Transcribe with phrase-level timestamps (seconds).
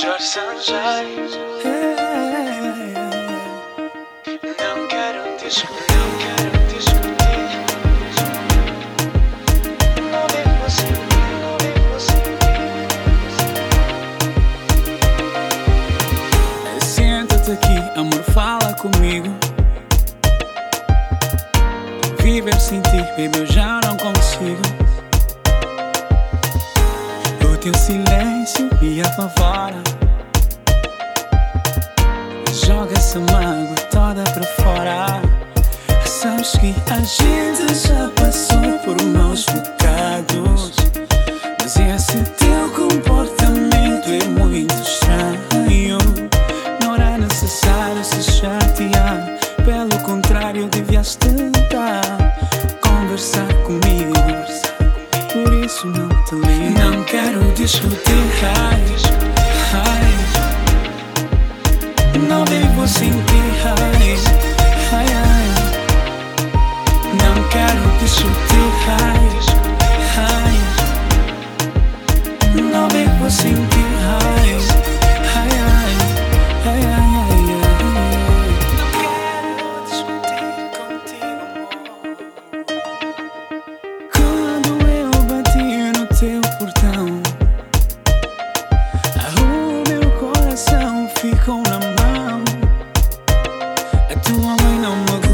[0.00, 1.06] Jorge Sanjay.
[4.58, 5.24] Não quero
[17.52, 19.28] aqui, amor, fala comigo.
[22.20, 23.83] Viver sem ti, baby, eu já
[29.14, 29.82] pra fora.
[32.52, 35.20] Joga essa mágoa toda pra fora.
[36.06, 38.08] Sabes que a gente já
[62.94, 63.23] sin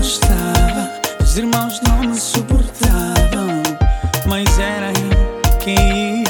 [0.00, 0.90] estava,
[1.22, 3.62] os irmãos não me suportavam,
[4.26, 6.24] mas era eu quem ia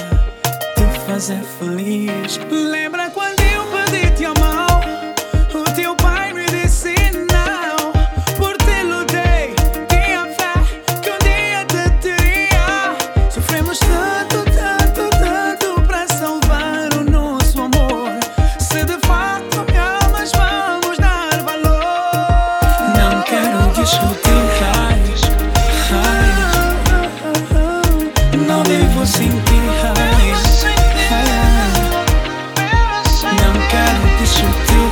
[0.74, 2.38] te fazer feliz.
[2.50, 2.99] Lembra
[29.00, 29.54] vivo sin ti.
[29.82, 30.32] Ay,
[33.24, 34.88] ay, não quero discutir.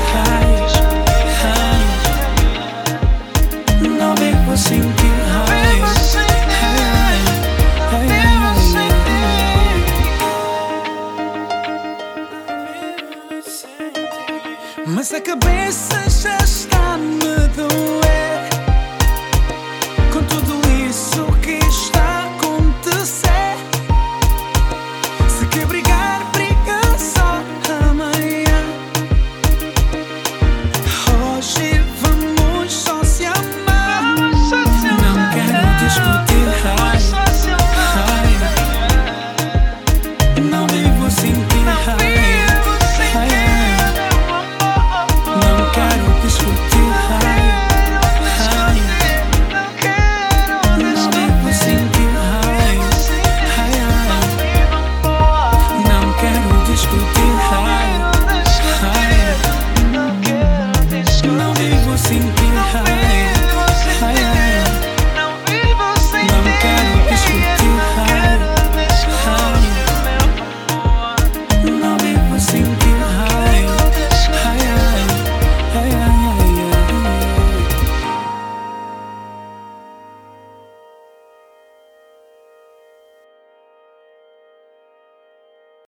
[3.85, 5.09] Ay, não vivo sin ti.
[14.87, 17.68] Mas a cabeça já está medo.